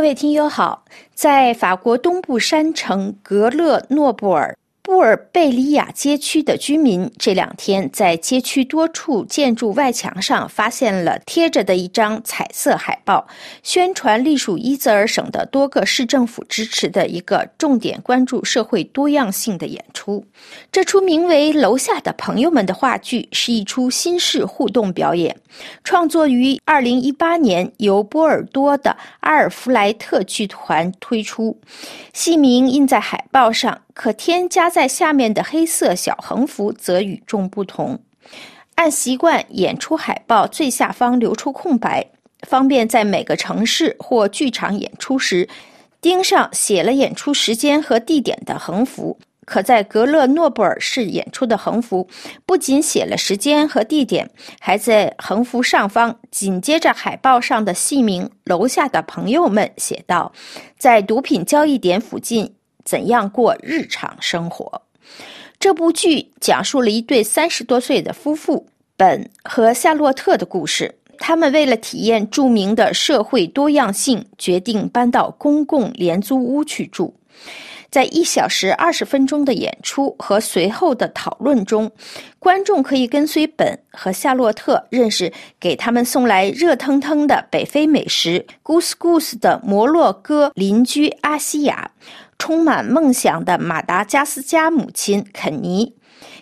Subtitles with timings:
[0.00, 4.56] 各位听友好，在法国东部山城格勒诺布尔。
[4.90, 13.28] 布尔贝利亚街区的居民这两天在街区多处建筑外墙上发现了贴着的一张彩色海报，
[13.62, 20.26] 宣传隶属伊泽尔省的多个市政府支持的一个重点关注社会多样性的演出。
[20.72, 25.36] 这出名为《楼下的朋友们》的话剧是一出新式互动表演，
[25.84, 31.60] 创作于2018年，由波尔多的阿尔弗莱特剧团推出，
[32.12, 33.82] 戏名印在海报上。
[33.94, 38.00] 可添加在下面的黑色小横幅则与众不同。
[38.76, 42.06] 按习惯，演出海报最下方留出空白，
[42.46, 45.48] 方便在每个城市或剧场演出时
[46.00, 49.18] 钉上写了演出时间和地点的横幅。
[49.46, 52.08] 可在格勒诺布尔市演出的横幅
[52.46, 54.30] 不仅写了时间和地点，
[54.60, 60.32] 还在横幅上方紧接着海报上的戏名“楼下的朋友们”写道
[60.78, 64.82] ：“在毒品交易点附近。”怎样过日常生活？
[65.58, 70.94] 这部剧讲述了一对三十多岁的夫妇本和夏洛特的故事。
[71.18, 77.14] 他们为了体验著名的社会多样性，决定搬到公共廉租屋去住。
[77.90, 81.90] 在一小时二十分钟的演出和随后的讨论中，
[82.38, 91.90] 观众可以跟随本和夏洛特认识给他们送来热腾腾的北非美食 Goose Goose 的摩洛哥邻居阿西亚。
[92.40, 95.94] 充满梦想的马达加斯加母亲肯尼，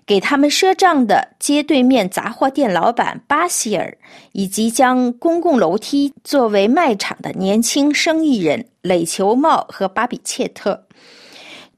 [0.07, 3.99] 给他们赊账的街对面杂货店老板巴希尔，
[4.33, 10.87] 以及将公共楼梯作为卖场的年轻生意人垒球帽和巴比切特。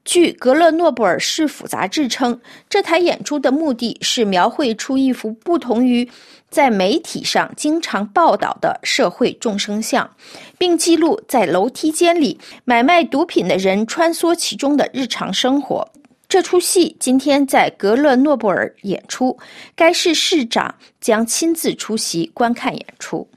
[0.03, 6.09] 据格勒诺布尔市府杂志称，这台演出的目的是描绘出一幅不同于
[6.49, 10.09] 在媒体上经常报道的社会众生相，
[10.57, 15.87] 并记录在楼梯间里买卖毒品的人穿梭其中的日常生活。
[16.27, 19.37] 这出戏今天在格勒诺布尔演出，
[19.75, 23.27] 该市市长将亲自出席观看演出。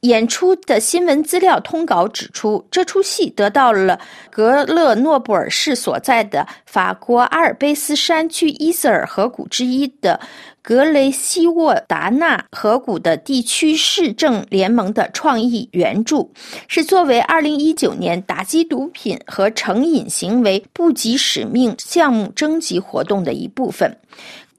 [0.00, 4.00] 演出的新闻资料通稿指出，这出戏得到了
[4.30, 10.18] 格勒诺布尔市所在的法国阿尔卑斯山区伊瑟尔河谷之一的
[10.62, 16.32] 格雷西沃达纳河谷的地区市政联盟的创意援助，
[16.66, 23.94] 是作为2019年打击毒品和成瘾行为部级使命项目征集活动的一部分。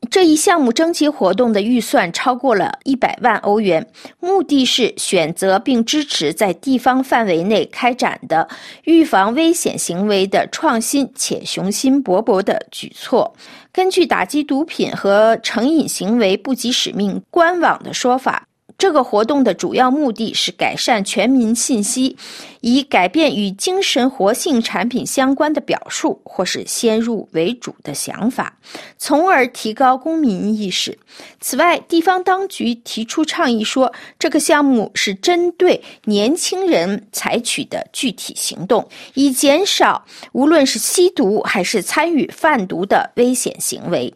[0.10, 3.88] 这一项目征集活动的预算超过了一百万欧元，
[4.20, 8.46] 目的是选择并支持在地方范围内开展的
[8.84, 13.34] 预防危险行为的创新且雄心勃勃的举措。
[13.72, 18.46] 根据打击毒品和成瘾行为不及使命官网的说法。
[18.82, 22.18] 这个活动的主要目的是改善全民信息，
[22.62, 28.58] 以改变与精神活性产品相关的表述或是先入为主的想法，
[28.98, 30.98] 从而提高公民意识。
[31.40, 44.12] 此外，地方当局提出倡议说，这个项目是针对年轻人采取的具体行动，以减少无论是吸毒还是参与贩毒的危险行为。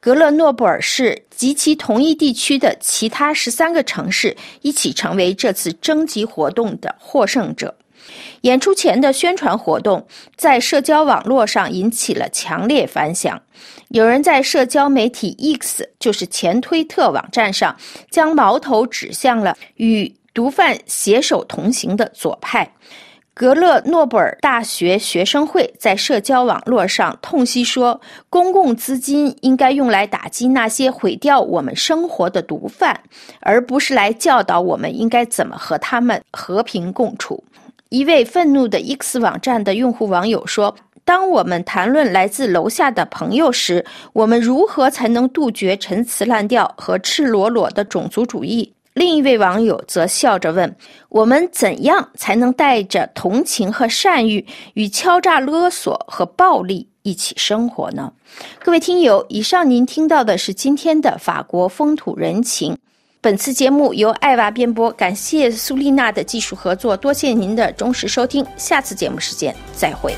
[0.00, 7.76] 格勒诺布尔市及其同一地区的其他十三个城市一起成为这次征集活动的获胜者。
[8.42, 13.40] 演出前的宣传活动在社交网络上引起了强烈反响。
[13.88, 17.76] 有人在社交媒体 X，就是前推特网站上，
[18.10, 22.72] 将矛头指向了与毒贩携手同行的左派。
[23.38, 33.00] 格勒诺布尔大学学生会在社交网络上痛惜说：“公共资金应该用来打击那些毁掉我们生活的毒贩，
[33.38, 37.44] 而不是来教导我们应该怎么和他们和平共处。”
[37.90, 40.74] 一位愤怒的 X 网站的用户网友说
[41.06, 50.76] ：“当我们谈论来自楼下的朋友时，我们如何才能杜绝陈词滥调和赤裸裸的种族主义？”另一位网友则笑着问
[51.08, 58.12] ：“我们怎样才能带着同情和善意，与敲诈勒索和暴力一起生活呢？”
[58.58, 62.76] 各位听友，以上您听到的是今天的法国风土人情。
[63.20, 68.44] 本次节目由艾娃编播，感谢苏丽娜的技术合作，多谢您的忠实收听。
[68.56, 70.12] 下次节目时间再会。